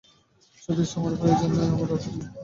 সতীশ, 0.63 0.89
তোমার 0.93 1.11
উপর 1.15 1.27
ঐজন্যই 1.31 1.67
আমার 1.67 1.87
রাগ 1.91 2.01
ধরে। 2.05 2.25